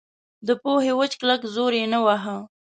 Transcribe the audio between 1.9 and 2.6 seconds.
نه واهه.